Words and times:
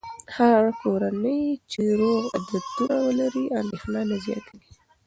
هره 0.35 0.71
کورنۍ 0.81 1.41
چې 1.71 1.81
روغ 1.99 2.21
عادتونه 2.33 2.95
ولري، 3.05 3.45
اندېښنه 3.59 4.01
نه 4.09 4.17
زیاتېږي. 4.25 4.71